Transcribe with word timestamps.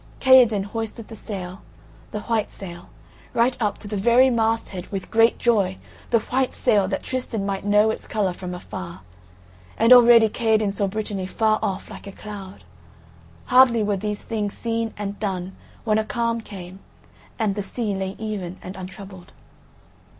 Kaherdin 0.19 0.63
hoisted 0.63 1.09
the 1.09 1.15
sail, 1.15 1.61
the 2.11 2.21
white 2.21 2.49
sail, 2.49 2.89
right 3.35 3.55
up 3.61 3.77
to 3.77 3.87
the 3.87 3.95
very 3.95 4.31
masthead 4.31 4.87
with 4.87 5.11
great 5.11 5.37
joy; 5.37 5.77
the 6.09 6.17
white 6.17 6.55
sail, 6.55 6.87
that 6.87 7.03
Tristan 7.03 7.45
might 7.45 7.63
know 7.65 7.91
its 7.91 8.07
colour 8.07 8.33
from 8.33 8.55
afar: 8.55 9.01
and 9.77 9.93
already 9.93 10.27
Kaherdin 10.27 10.71
saw 10.71 10.87
Britanny 10.87 11.27
far 11.27 11.59
off 11.61 11.91
like 11.91 12.07
a 12.07 12.11
cloud. 12.11 12.63
Hardly 13.45 13.83
were 13.83 13.95
these 13.97 14.23
things 14.23 14.57
seen 14.57 14.91
and 14.97 15.19
done 15.19 15.55
when 15.83 15.99
a 15.99 16.03
calm 16.03 16.41
came, 16.41 16.79
and 17.37 17.53
the 17.53 17.61
sea 17.61 17.93
lay 17.93 18.15
even 18.17 18.57
and 18.63 18.75
untroubled. 18.75 19.31